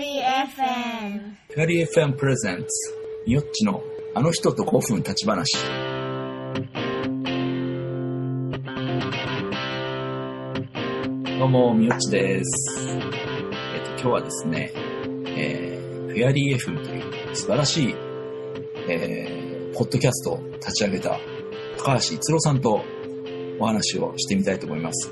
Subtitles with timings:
[0.00, 2.66] リー FM フェアリー FM プレゼンツ
[3.26, 3.82] みよっちの
[4.14, 5.58] あの人と5分立ち話。
[11.38, 12.88] どうもみよっちです。
[12.88, 14.72] えっ、と今日はですね、
[15.36, 17.94] えー、フェアリー FM という素晴らしい、
[18.88, 21.20] えー、ポッドキャストを立ち上げた
[21.76, 22.82] 高橋逸郎さんと
[23.58, 25.10] お話をしてみたいと思います、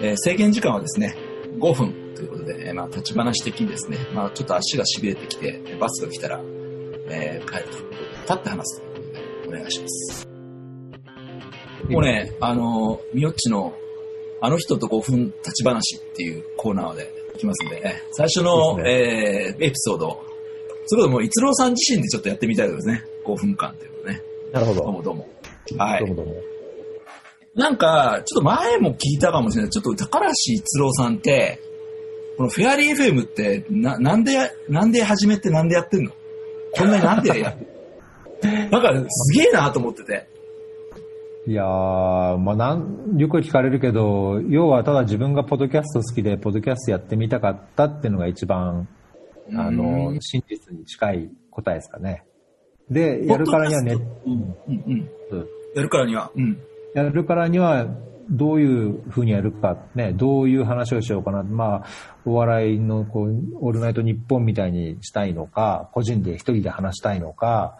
[0.00, 1.14] えー制限時間はですね
[1.58, 6.40] 5分ということで、えーまあ、立ち話的にですね、まあ、ちょっと足が痺れてきて、バスが来たら、
[7.08, 10.28] えー帰るということで、立って話すということで、お願いします。
[11.88, 13.72] もうね、あの、みよっちの、
[14.42, 20.22] あの人と5分立ち話っていうコーナーでいきますんで、え最初の、いいえーエピソード、
[20.86, 23.02] それこそもう、逸郎さん自身でちょっとやってみたいですね。
[23.24, 24.22] 5分間っていうのね。
[24.52, 24.82] なるほど。
[24.82, 25.28] どうもどうも。
[25.78, 26.08] はいどう。
[26.08, 26.34] もどうも。
[27.54, 29.70] なんか、ちょっと前も聞いたかもしれない。
[29.70, 31.60] ちょっと高橋一郎さんって、
[32.40, 36.10] このフェアリー FM って、な、なんで、なんで始めてなんでやってんの？
[36.74, 37.54] こんなになんでやっ
[38.40, 40.26] てんのなんか、すげえなと思ってて。
[41.46, 48.88] いやー、まあなん、よく聞かれるけど、要はただ自分がポッドキャスト好きで、ポッドキャストやってみたかったっていうのが一番、
[49.54, 52.24] あうの、ん真実に近い答えですかね。
[52.90, 53.92] で、やるからにはね、
[54.24, 55.10] うん、うん、うん。
[55.32, 56.58] うんやるからには、うん。
[56.94, 57.86] やるからには、
[58.30, 61.42] どういうふうにやるか、ね、どういう話をしようかな。
[61.42, 61.86] まあ、
[62.24, 67.78] お笑いの、こう、オールナイト日本みたいにしたいのか、個人で一人で話したいのか、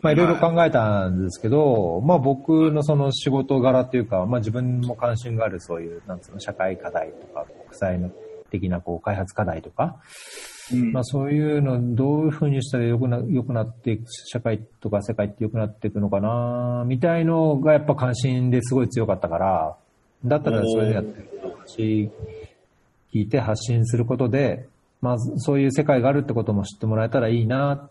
[0.00, 8.10] まあ、いろいろ考えたんですけど、まあ、僕のその仕事柄っていうか、まあ、自分も関心があるそういう、なんつうの、社会課題とか、国際の
[8.50, 9.96] 的な、こう、開発課題とか、
[10.72, 10.92] うん。
[10.92, 19.76] まあ、そういうのどういうふうにしたら良くな良くなっていく社会とか世界って良くなっていくのかなみたいのがやっぱ関心ですごい強かったから
[20.24, 21.28] だったらそれでやってる。
[21.68, 22.10] 話
[23.14, 24.68] 聞いて発信することで、
[25.00, 27.88] まあ、そういう世界があるってことも知ってもらえたらいいな。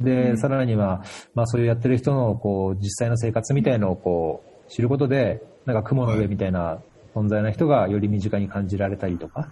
[0.00, 6.80] で、さらには、まあ、そういうやってる人のこう実際の生活みたいのをこう知ることでなんか雲の上みたいな
[7.14, 9.50] 存在な人がより身近に感じられたりとか、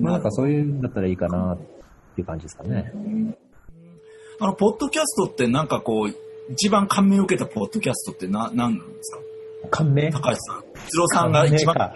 [0.00, 1.58] まあ、なんかそういうんだったらいいかなっ
[2.14, 2.92] ていう感じですかね。
[4.40, 6.14] あの、ポッドキャストってなんかこう、
[6.52, 9.20] 一番感銘を受けたポッドキャストってな、なんなんですか？
[9.70, 10.10] 感銘？
[10.10, 10.67] 高橋さん。
[10.86, 11.74] 一郎さんが一番。
[11.74, 11.92] 感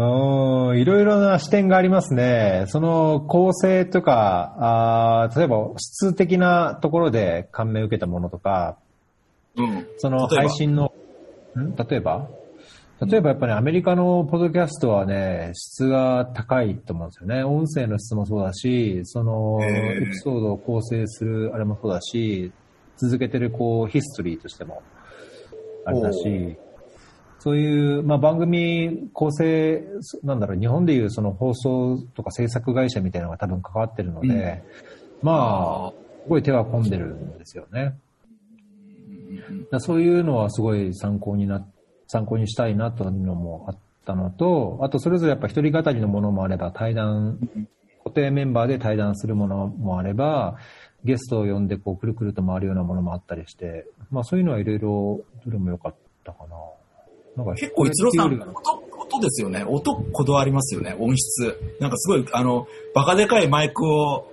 [0.00, 2.64] うん、いろいろな視点がありますね。
[2.68, 8.78] その構成とか、あー例えば質的なところで感銘を受けたものとか、
[9.56, 9.88] うん。
[9.96, 10.92] その配信の、
[11.58, 11.74] ん？
[11.74, 12.28] 例えば？
[13.00, 17.44] 例えばやっぱりアメリカのポッドキャストはね、質が高いと思うんですよね。
[17.44, 22.52] 音声の質もそうだし、そのエピソードを構成するあれもそうだし、
[22.96, 24.82] 続けてるこうヒストリーとしても
[25.88, 26.56] あれだし、
[27.38, 29.82] そういう、まあ、番組構成、
[30.22, 34.62] なんだろう、日本でいうその放送とか制作会社みたいなのが多分関わってるので、うん
[35.22, 35.92] まあ、
[36.24, 37.98] すごい手が込んでるんですよね。
[39.70, 41.66] だそういうのはすごい参考にな、
[42.06, 47.38] 参考にしたいなというのもあったのと、あとそれぞれやっぱ一人語りのものもあれば、対談、
[48.04, 50.56] 固定メンバーで対談するものもあれば、
[51.04, 55.94] ゲストを呼んでこうくるくると回るようなものもあったりして、まあそういうのはいろいろ、どれも良かっ
[56.24, 56.56] たかな。
[57.36, 59.64] なんか結構、一郎さん、音、音ですよね。
[59.64, 60.96] 音、こだわりますよね。
[60.98, 61.56] 音質。
[61.80, 64.26] なんかすごい、あの、バカでかいマイクを、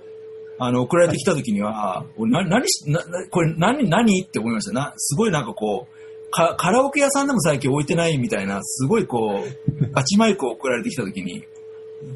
[0.58, 3.00] あの、送られてきた時には、俺な、何し、な、
[3.30, 4.72] これ何、何って思いました。
[4.72, 11.44] な、すごいなんかこう、か、カラオケ屋さんでも最近置いてないみたいな、すごいこう、ガチマイクを送られてきた時に、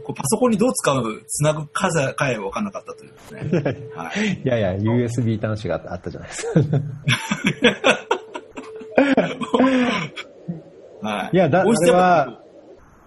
[0.04, 3.88] こうパソコンにどう使う、つなぐ数かえ分かんなかったというですね。
[3.94, 4.40] はい。
[4.44, 6.60] いやいや、USB 端子があったじゃないですか。
[11.08, 11.36] はい。
[11.36, 12.40] いや、だ、あれは、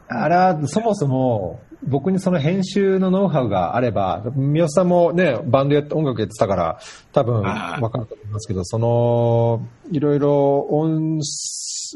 [0.07, 6.79] あれはそもそも、僕にその編集のノウハウがあれば、三好さんもね、バンドやって、音楽やってたから、
[7.12, 11.19] 多分はいわかると思いますけど、その、いろいろ音、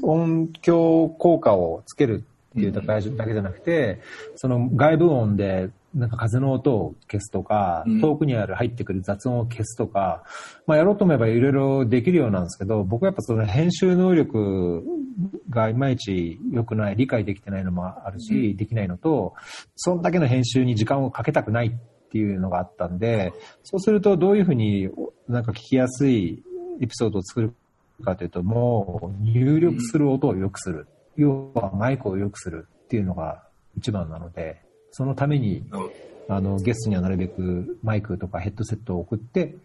[0.04, 2.24] 音響効果をつける
[2.58, 4.00] っていうだけだけじゃなくて、
[4.36, 8.02] その外部音で、なんか風の音を消すとか、うん。
[8.02, 10.24] 遠くにある入ってくる雑音を消すとか、
[10.66, 14.84] まあやろうと思えばいろいろできるようなんですけど、僕はやっぱその編集能力
[15.50, 19.34] がいまいち良くない、理解できてないのもあるし、できないのと、
[19.76, 23.34] そんだけの編集に時間をかけたくないっていうのがあったんで、
[23.64, 24.90] そうするとどういうふうに
[25.28, 26.44] なんか聞きやすい
[26.82, 27.54] エピソードを作る
[28.04, 30.88] かというと、もう入力する音を良くする。
[31.18, 33.44] 要はマイクを良くするっていうのが
[33.78, 34.62] 一番なので、
[34.92, 35.64] そのために
[36.30, 39.56] あの、ゲストにはなるべくマイクとかヘッドセットを送って、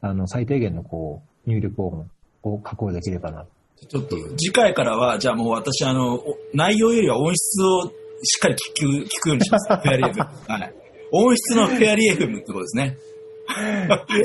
[0.00, 2.10] あの、最低限のこう、入力音
[2.42, 3.46] を確保できればな。
[3.88, 7.86] ちょっと次回からは、じゃあもう私、あの、お内容よりは音質を
[8.22, 9.68] しっかり聞く、聞くようにします。
[9.68, 10.52] フェアリー FM。
[10.52, 10.74] はい。
[11.12, 12.96] 音質のフェアリー FM ってことですね。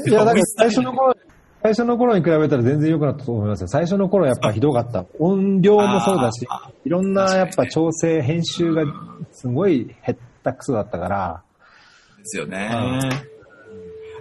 [0.07, 1.15] いや、だから最初の頃、
[1.65, 3.67] 最初の頃に比べたら全然良くなったと思いますよ。
[3.67, 5.03] 最初の頃やっぱひどかった。
[5.17, 8.83] 音量もそうだしあ、いろんなやっぱ調整、編集が
[9.31, 11.43] すごい減ったくそだったから、
[12.19, 12.69] ですよね。
[12.71, 13.35] うん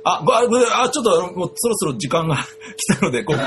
[0.07, 3.39] あ、ごあ、ごあ、ちょっと、もうそろそろ時間が来たので、ここ、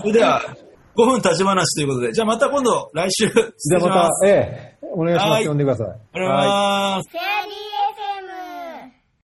[0.00, 0.42] それでは、
[0.96, 5.30] 5分立ち話ということで、じゃあまた今度、来週、じゃあまた、ええ、お願いします。
[5.30, 5.86] はい呼んでください。
[5.88, 7.71] ありがとうございます。